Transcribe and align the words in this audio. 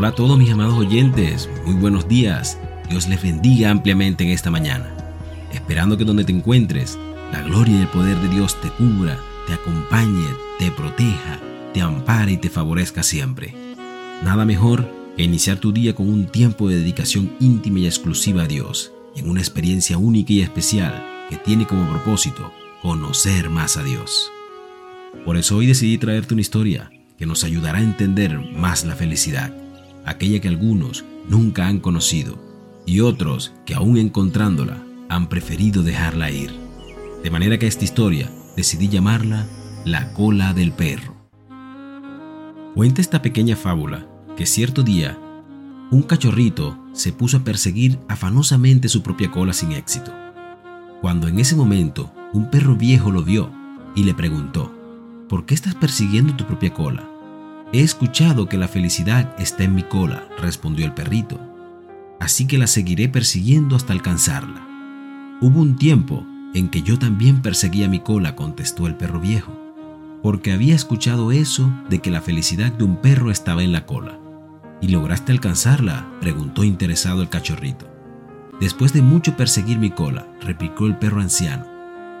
Hola 0.00 0.08
a 0.08 0.14
todos 0.14 0.38
mis 0.38 0.50
amados 0.50 0.78
oyentes, 0.78 1.46
muy 1.66 1.74
buenos 1.74 2.08
días. 2.08 2.56
Dios 2.88 3.06
les 3.06 3.22
bendiga 3.22 3.68
ampliamente 3.68 4.24
en 4.24 4.30
esta 4.30 4.50
mañana. 4.50 4.96
Esperando 5.52 5.98
que 5.98 6.06
donde 6.06 6.24
te 6.24 6.32
encuentres, 6.32 6.98
la 7.30 7.42
gloria 7.42 7.76
y 7.76 7.80
el 7.82 7.88
poder 7.88 8.16
de 8.16 8.30
Dios 8.30 8.58
te 8.62 8.70
cubra, 8.70 9.18
te 9.46 9.52
acompañe, 9.52 10.26
te 10.58 10.70
proteja, 10.70 11.38
te 11.74 11.82
ampare 11.82 12.32
y 12.32 12.36
te 12.38 12.48
favorezca 12.48 13.02
siempre. 13.02 13.54
Nada 14.24 14.46
mejor 14.46 14.90
que 15.18 15.22
iniciar 15.24 15.58
tu 15.58 15.70
día 15.70 15.94
con 15.94 16.08
un 16.08 16.28
tiempo 16.28 16.70
de 16.70 16.76
dedicación 16.76 17.36
íntima 17.38 17.80
y 17.80 17.84
exclusiva 17.84 18.44
a 18.44 18.48
Dios, 18.48 18.92
en 19.16 19.28
una 19.28 19.40
experiencia 19.40 19.98
única 19.98 20.32
y 20.32 20.40
especial 20.40 21.26
que 21.28 21.36
tiene 21.36 21.66
como 21.66 21.86
propósito 21.90 22.50
conocer 22.80 23.50
más 23.50 23.76
a 23.76 23.82
Dios. 23.82 24.32
Por 25.26 25.36
eso 25.36 25.58
hoy 25.58 25.66
decidí 25.66 25.98
traerte 25.98 26.32
una 26.32 26.40
historia 26.40 26.90
que 27.18 27.26
nos 27.26 27.44
ayudará 27.44 27.80
a 27.80 27.82
entender 27.82 28.40
más 28.56 28.86
la 28.86 28.96
felicidad, 28.96 29.52
aquella 30.04 30.40
que 30.40 30.48
algunos 30.48 31.04
nunca 31.28 31.66
han 31.66 31.80
conocido 31.80 32.38
y 32.86 33.00
otros 33.00 33.52
que 33.64 33.74
aún 33.74 33.98
encontrándola 33.98 34.82
han 35.08 35.28
preferido 35.28 35.82
dejarla 35.82 36.30
ir. 36.30 36.52
De 37.22 37.30
manera 37.30 37.58
que 37.58 37.66
esta 37.66 37.84
historia 37.84 38.30
decidí 38.56 38.88
llamarla 38.88 39.46
La 39.84 40.12
cola 40.12 40.52
del 40.54 40.72
perro. 40.72 41.14
Cuenta 42.74 43.00
esta 43.00 43.20
pequeña 43.22 43.56
fábula 43.56 44.06
que 44.36 44.46
cierto 44.46 44.82
día 44.82 45.18
un 45.90 46.02
cachorrito 46.02 46.78
se 46.92 47.12
puso 47.12 47.38
a 47.38 47.40
perseguir 47.40 47.98
afanosamente 48.08 48.88
su 48.88 49.02
propia 49.02 49.32
cola 49.32 49.52
sin 49.52 49.72
éxito. 49.72 50.12
Cuando 51.00 51.26
en 51.26 51.40
ese 51.40 51.56
momento 51.56 52.12
un 52.32 52.48
perro 52.48 52.76
viejo 52.76 53.10
lo 53.10 53.24
vio 53.24 53.50
y 53.96 54.04
le 54.04 54.14
preguntó, 54.14 54.72
¿por 55.28 55.46
qué 55.46 55.54
estás 55.54 55.74
persiguiendo 55.74 56.36
tu 56.36 56.46
propia 56.46 56.72
cola? 56.72 57.09
He 57.72 57.82
escuchado 57.82 58.46
que 58.46 58.58
la 58.58 58.66
felicidad 58.66 59.32
está 59.38 59.62
en 59.62 59.76
mi 59.76 59.84
cola, 59.84 60.26
respondió 60.38 60.84
el 60.84 60.92
perrito, 60.92 61.38
así 62.18 62.48
que 62.48 62.58
la 62.58 62.66
seguiré 62.66 63.08
persiguiendo 63.08 63.76
hasta 63.76 63.92
alcanzarla. 63.92 64.66
Hubo 65.40 65.60
un 65.60 65.76
tiempo 65.76 66.26
en 66.52 66.68
que 66.68 66.82
yo 66.82 66.98
también 66.98 67.42
perseguía 67.42 67.88
mi 67.88 68.00
cola, 68.00 68.34
contestó 68.34 68.88
el 68.88 68.96
perro 68.96 69.20
viejo, 69.20 69.56
porque 70.20 70.52
había 70.52 70.74
escuchado 70.74 71.30
eso 71.30 71.72
de 71.88 72.00
que 72.00 72.10
la 72.10 72.20
felicidad 72.20 72.72
de 72.72 72.82
un 72.82 72.96
perro 72.96 73.30
estaba 73.30 73.62
en 73.62 73.70
la 73.70 73.86
cola. 73.86 74.18
¿Y 74.80 74.88
lograste 74.88 75.30
alcanzarla? 75.30 76.08
preguntó 76.20 76.64
interesado 76.64 77.22
el 77.22 77.28
cachorrito. 77.28 77.86
Después 78.60 78.92
de 78.92 79.02
mucho 79.02 79.36
perseguir 79.36 79.78
mi 79.78 79.90
cola, 79.90 80.26
replicó 80.40 80.86
el 80.86 80.96
perro 80.96 81.20
anciano, 81.20 81.66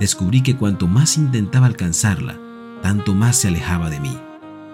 descubrí 0.00 0.42
que 0.42 0.56
cuanto 0.56 0.88
más 0.88 1.16
intentaba 1.16 1.66
alcanzarla, 1.66 2.36
tanto 2.82 3.14
más 3.14 3.36
se 3.36 3.48
alejaba 3.48 3.90
de 3.90 4.00
mí. 4.00 4.18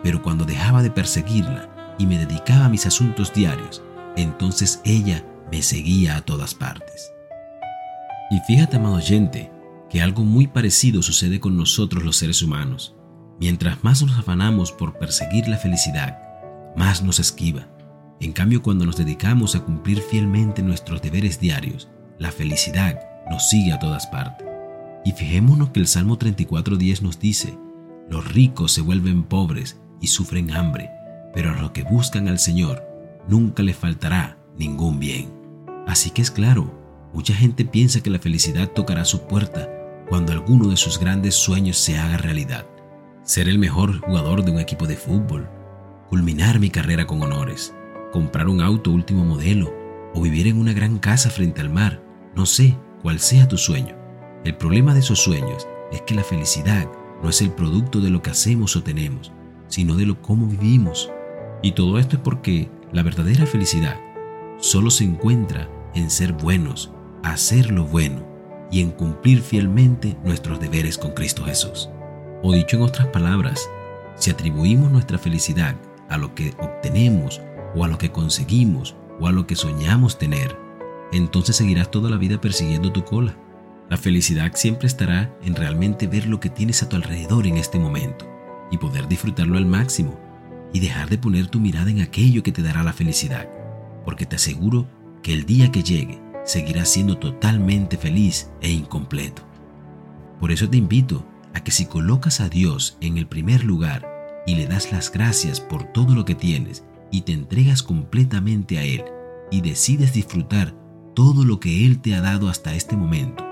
Pero 0.03 0.23
cuando 0.23 0.45
dejaba 0.45 0.83
de 0.83 0.91
perseguirla 0.91 1.69
y 1.99 2.07
me 2.07 2.19
dedicaba 2.19 2.67
a 2.67 2.69
mis 2.69 2.87
asuntos 2.87 3.33
diarios, 3.33 3.83
entonces 4.17 4.81
ella 4.85 5.25
me 5.51 5.63
seguía 5.63 6.17
a 6.17 6.23
todas 6.23 6.55
partes. 6.55 7.13
Y 8.31 8.41
fíjate, 8.47 8.77
amado 8.77 8.97
oyente, 8.97 9.51
que 9.91 10.01
algo 10.01 10.25
muy 10.25 10.47
parecido 10.47 11.03
sucede 11.03 11.39
con 11.39 11.57
nosotros 11.57 12.03
los 12.03 12.17
seres 12.17 12.43
humanos. 12.43 12.97
Mientras 13.39 13.85
más 13.85 14.03
nos 14.03 14.19
afanamos 14.19 14.73
por 14.73 14.99
perseguir 14.99 15.49
la 15.49 15.59
felicidad, 15.59 16.19
más 16.77 17.03
nos 17.03 17.19
esquiva. 17.19 17.69
En 18.21 18.33
cambio, 18.33 18.63
cuando 18.63 18.87
nos 18.87 18.97
dedicamos 18.97 19.55
a 19.55 19.61
cumplir 19.61 20.01
fielmente 20.01 20.63
nuestros 20.63 21.03
deberes 21.03 21.41
diarios, 21.41 21.89
la 22.19 22.33
felicidad 22.33 23.01
nos 23.29 23.49
sigue 23.51 23.73
a 23.73 23.79
todas 23.79 24.07
partes. 24.07 24.47
Y 25.05 25.13
fijémonos 25.13 25.71
que 25.71 25.81
el 25.81 25.87
Salmo 25.87 26.19
34.10 26.19 27.03
nos 27.03 27.19
dice, 27.19 27.59
los 28.09 28.33
ricos 28.33 28.73
se 28.73 28.81
vuelven 28.81 29.25
pobres 29.25 29.82
y 30.03 30.09
sufren 30.09 30.51
hambre, 30.51 30.91
pero 31.33 31.51
a 31.51 31.55
los 31.55 31.71
que 31.71 31.85
buscan 31.85 32.29
al 32.29 32.39
Señor 32.39 32.85
nunca 33.27 33.63
les 33.63 33.77
faltará 33.77 34.37
ningún 34.59 34.99
bien. 34.99 35.33
Así 35.87 36.11
que 36.11 36.21
es 36.21 36.31
claro, 36.31 36.71
mucha 37.15 37.35
gente 37.35 37.65
piensa 37.65 38.03
que 38.03 38.11
la 38.11 38.19
felicidad 38.19 38.69
tocará 38.69 39.05
su 39.05 39.27
puerta 39.27 39.71
cuando 40.09 40.33
alguno 40.33 40.69
de 40.69 40.77
sus 40.77 40.99
grandes 40.99 41.35
sueños 41.35 41.79
se 41.79 41.99
haga 41.99 42.19
realidad. 42.19 42.67
Ser 43.23 43.49
el 43.49 43.59
mejor 43.59 44.01
jugador 44.01 44.45
de 44.45 44.51
un 44.51 44.59
equipo 44.59 44.87
de 44.87 44.97
fútbol, 44.97 45.49
culminar 46.11 46.59
mi 46.59 46.69
carrera 46.69 47.07
con 47.07 47.23
honores, 47.23 47.73
comprar 48.13 48.49
un 48.49 48.61
auto 48.61 48.91
último 48.91 49.25
modelo 49.25 49.73
o 50.15 50.21
vivir 50.21 50.49
en 50.49 50.59
una 50.59 50.73
gran 50.73 50.99
casa 50.99 51.31
frente 51.31 51.61
al 51.61 51.71
mar, 51.71 52.03
no 52.35 52.45
sé 52.45 52.77
cuál 53.01 53.21
sea 53.21 53.49
tu 53.49 53.57
sueño. 53.57 53.97
El 54.45 54.57
problema 54.57 54.93
de 54.93 55.01
esos 55.01 55.21
sueños 55.21 55.67
es 55.93 56.03
que 56.03 56.15
la 56.15 56.25
felicidad 56.25 56.91
no 57.23 57.31
es 57.31 57.41
el 57.41 57.53
producto 57.53 58.01
de 58.01 58.11
lo 58.11 58.21
que 58.21 58.31
hacemos 58.31 58.75
o 58.75 58.83
tenemos, 58.83 59.33
sino 59.73 59.97
de 59.97 60.05
lo 60.05 60.21
cómo 60.21 60.47
vivimos. 60.47 61.11
Y 61.63 61.73
todo 61.73 61.99
esto 61.99 62.17
es 62.17 62.23
porque 62.23 62.69
la 62.93 63.03
verdadera 63.03 63.47
felicidad 63.47 63.99
solo 64.59 64.91
se 64.91 65.05
encuentra 65.05 65.67
en 65.95 66.11
ser 66.11 66.35
buenos, 66.35 66.93
hacer 67.23 67.71
lo 67.71 67.87
bueno 67.87 68.23
y 68.71 68.83
en 68.83 68.91
cumplir 68.91 69.41
fielmente 69.41 70.15
nuestros 70.25 70.61
deberes 70.61 70.99
con 70.99 71.13
Cristo 71.13 71.45
Jesús. 71.45 71.89
O 72.43 72.53
dicho 72.53 72.77
en 72.77 72.83
otras 72.83 73.09
palabras, 73.09 73.67
si 74.15 74.31
atribuimos 74.31 74.93
nuestra 74.93 75.17
felicidad 75.17 75.75
a 76.11 76.19
lo 76.19 76.35
que 76.35 76.53
obtenemos 76.59 77.41
o 77.75 77.85
a 77.85 77.89
lo 77.89 77.97
que 77.97 78.13
conseguimos 78.13 78.95
o 79.21 79.27
a 79.27 79.33
lo 79.33 79.47
que 79.47 79.57
soñamos 79.57 80.19
tener, 80.19 80.55
entonces 81.13 81.57
seguirás 81.57 81.91
toda 81.91 82.11
la 82.11 82.19
vida 82.19 82.39
persiguiendo 82.39 82.93
tu 82.93 83.07
cola. 83.07 83.39
La 83.89 83.97
felicidad 83.97 84.53
siempre 84.55 84.87
estará 84.87 85.35
en 85.43 85.55
realmente 85.55 86.07
ver 86.07 86.27
lo 86.27 86.41
que 86.41 86.51
tienes 86.51 86.83
a 86.83 86.91
tu 86.91 86.97
alrededor 86.97 87.47
en 87.47 87.57
este 87.57 87.79
momento 87.79 88.33
y 88.73 88.79
poder 88.79 89.07
disfrutarlo 89.07 89.59
al 89.59 89.67
máximo 89.67 90.19
y 90.73 90.81
dejar 90.81 91.09
de 91.09 91.19
poner 91.19 91.47
tu 91.47 91.61
mirada 91.61 91.91
en 91.91 92.01
aquello 92.01 92.43
que 92.43 92.51
te 92.51 92.63
dará 92.63 92.83
la 92.83 92.95
felicidad, 92.95 93.49
porque 94.05 94.27
te 94.27 94.37
aseguro 94.37 94.89
que 95.23 95.35
el 95.35 95.45
día 95.45 95.71
que 95.71 95.85
llegue 95.85 96.21
seguirás 96.45 96.89
siendo 96.89 97.19
totalmente 97.19 97.97
feliz 97.97 98.51
e 98.63 98.71
incompleto. 98.71 99.43
Por 100.41 100.51
eso 100.51 100.69
te 100.69 100.79
invito 100.79 101.25
a 101.55 101.63
que 101.63 101.71
si 101.71 101.85
colocas 101.85 102.41
a 102.41 102.49
Dios 102.49 102.97
en 103.01 103.19
el 103.19 103.29
primer 103.29 103.63
lugar 103.63 104.09
y 104.47 104.57
le 104.57 104.67
das 104.67 104.91
las 104.91 105.13
gracias 105.13 105.61
por 105.61 105.85
todo 105.93 106.15
lo 106.15 106.25
que 106.25 106.35
tienes 106.35 106.83
y 107.13 107.21
te 107.21 107.33
entregas 107.33 107.83
completamente 107.83 108.79
a 108.79 108.85
Él 108.85 109.05
y 109.51 109.61
decides 109.61 110.15
disfrutar 110.15 110.75
todo 111.15 111.45
lo 111.45 111.61
que 111.61 111.87
Él 111.87 112.01
te 112.01 112.15
ha 112.15 112.23
dado 112.23 112.49
hasta 112.49 112.75
este 112.75 112.97
momento, 112.97 113.47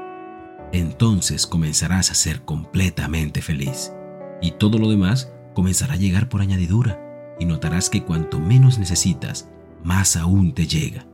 entonces 0.73 1.47
comenzarás 1.47 2.11
a 2.11 2.15
ser 2.15 2.43
completamente 2.43 3.43
feliz 3.43 3.93
y 4.41 4.53
todo 4.53 4.79
lo 4.79 4.89
demás 4.91 5.33
comenzará 5.55 5.95
a 5.95 5.99
llegar 5.99 6.29
por 6.29 6.41
añadidura 6.41 7.01
y 7.39 7.45
notarás 7.45 7.91
que 7.91 8.05
cuanto 8.05 8.39
menos 8.39 8.79
necesitas, 8.79 9.49
más 9.83 10.17
aún 10.17 10.53
te 10.53 10.67
llega. 10.67 11.07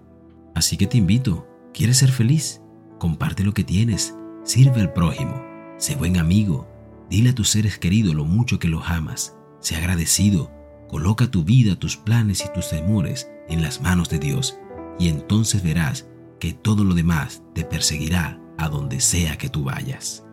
Así 0.54 0.76
que 0.76 0.86
te 0.86 0.98
invito, 0.98 1.46
¿quieres 1.72 1.98
ser 1.98 2.10
feliz? 2.10 2.62
Comparte 2.98 3.44
lo 3.44 3.54
que 3.54 3.64
tienes, 3.64 4.14
sirve 4.42 4.80
al 4.80 4.92
prójimo, 4.92 5.42
sé 5.78 5.94
buen 5.96 6.16
amigo, 6.16 6.68
dile 7.10 7.30
a 7.30 7.34
tus 7.34 7.50
seres 7.50 7.78
queridos 7.78 8.14
lo 8.14 8.24
mucho 8.24 8.58
que 8.58 8.68
los 8.68 8.88
amas, 8.88 9.36
sé 9.60 9.76
agradecido, 9.76 10.50
coloca 10.88 11.30
tu 11.30 11.44
vida, 11.44 11.76
tus 11.76 11.96
planes 11.96 12.44
y 12.44 12.52
tus 12.52 12.70
temores 12.70 13.30
en 13.48 13.62
las 13.62 13.80
manos 13.80 14.08
de 14.08 14.18
Dios 14.18 14.58
y 14.98 15.08
entonces 15.08 15.62
verás 15.62 16.08
que 16.40 16.52
todo 16.52 16.84
lo 16.84 16.94
demás 16.94 17.42
te 17.54 17.64
perseguirá 17.64 18.40
a 18.58 18.68
donde 18.68 19.00
sea 19.00 19.36
que 19.36 19.48
tú 19.48 19.64
vayas 19.64 20.25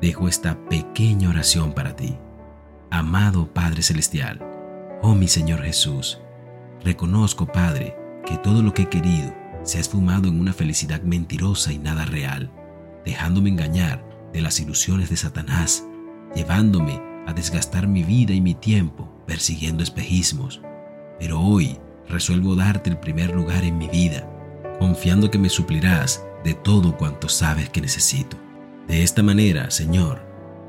dejo 0.00 0.28
esta 0.28 0.58
pequeña 0.68 1.30
oración 1.30 1.72
para 1.72 1.96
ti. 1.96 2.16
Amado 2.90 3.52
Padre 3.52 3.82
Celestial, 3.82 4.40
oh 5.02 5.14
mi 5.14 5.28
Señor 5.28 5.62
Jesús, 5.62 6.20
reconozco, 6.82 7.46
Padre, 7.46 7.96
que 8.24 8.38
todo 8.38 8.62
lo 8.62 8.72
que 8.72 8.82
he 8.82 8.88
querido 8.88 9.34
se 9.62 9.78
ha 9.78 9.80
esfumado 9.80 10.28
en 10.28 10.40
una 10.40 10.52
felicidad 10.52 11.02
mentirosa 11.02 11.72
y 11.72 11.78
nada 11.78 12.04
real, 12.04 12.50
dejándome 13.04 13.50
engañar 13.50 14.02
de 14.32 14.40
las 14.40 14.60
ilusiones 14.60 15.10
de 15.10 15.16
Satanás, 15.16 15.84
llevándome 16.34 17.00
a 17.26 17.32
desgastar 17.32 17.86
mi 17.86 18.02
vida 18.02 18.32
y 18.32 18.40
mi 18.40 18.54
tiempo 18.54 19.12
persiguiendo 19.26 19.82
espejismos. 19.82 20.62
Pero 21.18 21.40
hoy 21.40 21.78
resuelvo 22.08 22.54
darte 22.54 22.88
el 22.90 22.98
primer 22.98 23.34
lugar 23.34 23.64
en 23.64 23.76
mi 23.76 23.88
vida, 23.88 24.26
confiando 24.78 25.30
que 25.30 25.38
me 25.38 25.48
suplirás 25.48 26.24
de 26.44 26.54
todo 26.54 26.96
cuanto 26.96 27.28
sabes 27.28 27.68
que 27.68 27.80
necesito. 27.80 28.47
De 28.88 29.02
esta 29.02 29.22
manera, 29.22 29.70
Señor, 29.70 30.18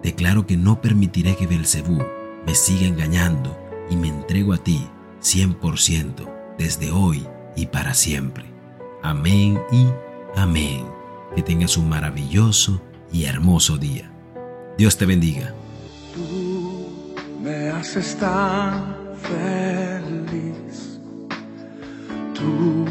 declaro 0.04 0.46
que 0.46 0.58
no 0.58 0.82
permitiré 0.82 1.38
que 1.38 1.48
Belcebú 1.48 2.04
me 2.46 2.54
siga 2.54 2.86
engañando 2.86 3.58
y 3.90 3.96
me 3.96 4.10
entrego 4.10 4.52
a 4.52 4.58
ti 4.58 4.86
100% 5.22 6.30
desde 6.58 6.92
hoy 6.92 7.26
y 7.56 7.68
para 7.68 7.94
siempre. 7.94 8.44
Amén 9.02 9.58
y 9.72 9.88
amén. 10.36 10.86
Que 11.34 11.42
tengas 11.42 11.78
un 11.78 11.88
maravilloso 11.88 12.82
y 13.10 13.24
hermoso 13.24 13.78
día. 13.78 14.12
Dios 14.78 14.98
te 14.98 15.06
bendiga. 15.06 15.54
Tú 16.14 17.16
me 17.42 17.70
haces 17.70 18.18
tan 18.18 18.96
feliz. 19.16 21.00
Tú 22.34 22.86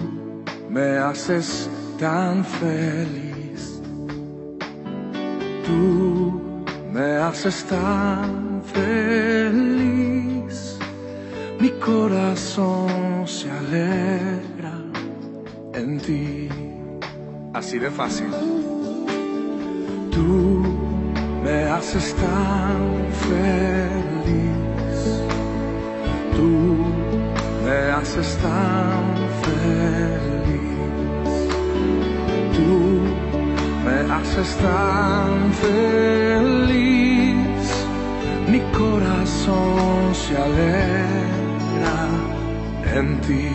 me 0.71 0.97
haces 0.97 1.69
tan 1.99 2.43
feliz 2.47 3.28
tú 5.69 5.85
me 6.93 7.09
haces 7.27 7.65
tan 7.65 8.63
feliz 8.75 9.79
mi 11.61 11.71
corazón 11.71 13.27
se 13.27 13.51
alegra 13.51 14.75
en 15.75 15.99
ti. 15.99 16.49
Así 17.53 17.79
de 17.81 17.91
fácil. 17.91 18.31
Tú 20.13 20.63
me 21.43 21.65
haces 21.65 22.15
tan 22.15 22.79
feliz. 23.27 24.49
Tú 26.37 26.51
me 27.65 27.79
haces 27.99 28.39
tan 28.39 29.03
feliz. 29.43 30.58
Haces 34.19 34.57
tan 34.57 35.53
feliz. 35.65 36.67
Mi 38.51 38.61
corazón 38.77 40.15
se 40.15 40.37
alegra 40.37 41.99
en 42.97 43.21
ti. 43.21 43.49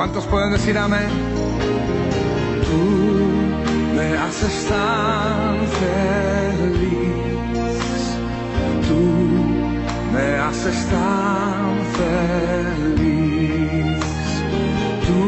¿Cuántos 0.00 0.24
pueden 0.28 0.52
decir 0.52 0.78
amén? 0.78 1.10
Tú 2.64 2.80
me 3.94 4.16
haces 4.16 4.66
tan 4.66 5.58
feliz. 5.78 7.68
Tú 8.88 9.02
me 10.14 10.38
haces 10.38 10.86
tan 10.86 11.78
feliz. 12.80 14.00
Tú 15.06 15.22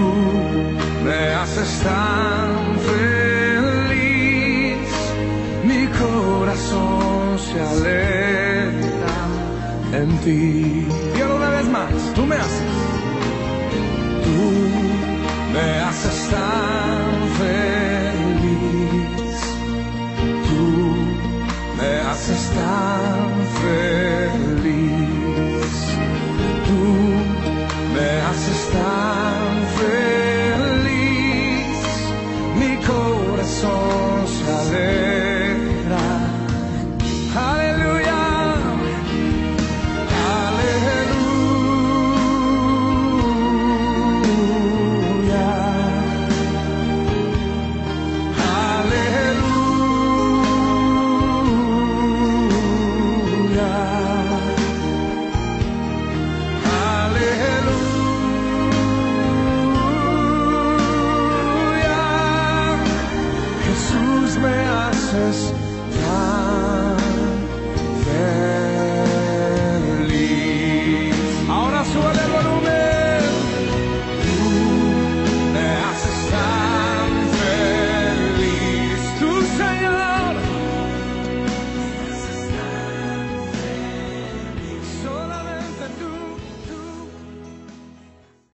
me 1.04 1.20
haces 1.34 1.70
tan 1.80 2.78
feliz. 2.88 4.88
Mi 5.64 5.86
corazón 5.98 7.38
se 7.38 7.60
alegra 7.60 9.18
en 9.92 10.08
ti. 10.24 10.88
Y 11.14 11.20
ahora 11.20 11.34
una 11.34 11.50
vez 11.50 11.68
más, 11.68 11.92
tú 12.14 12.24
me 12.24 12.36
haces. 12.36 12.91
Feliz. 28.72 30.01